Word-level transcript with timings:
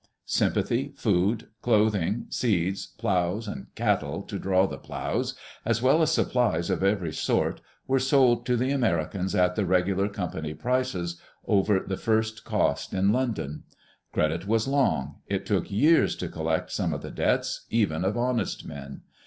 Sympathy, 0.25 0.93
food, 0.97 1.49
clothing, 1.61 2.25
seeds, 2.29 2.87
ploughs, 2.97 3.47
and 3.47 3.67
cattle 3.75 4.23
to 4.23 4.39
draw 4.39 4.65
the 4.65 4.79
ploughs, 4.79 5.35
as 5.63 5.79
well 5.79 6.01
as 6.01 6.09
supplies 6.11 6.71
of 6.71 6.81
every 6.83 7.13
sort 7.13 7.61
were 7.85 7.99
sold 7.99 8.43
to 8.47 8.57
the 8.57 8.71
Americans 8.71 9.35
at 9.35 9.53
the 9.55 9.63
regular 9.63 10.09
Company 10.09 10.55
prices 10.55 11.21
over 11.45 11.81
the 11.81 11.97
first 11.97 12.43
cost 12.45 12.95
in 12.95 13.11
Lon 13.11 13.33
don. 13.33 13.63
Credit 14.11 14.47
was 14.47 14.67
long; 14.67 15.17
it 15.27 15.45
took 15.45 15.69
years 15.69 16.15
to 16.15 16.27
collect 16.29 16.71
some 16.71 16.93
of 16.95 17.03
the 17.03 17.11
debts, 17.11 17.67
even 17.69 18.03
of 18.03 18.17
honest 18.17 18.65
men. 18.65 19.01